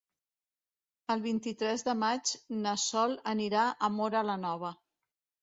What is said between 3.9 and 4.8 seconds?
Móra la Nova.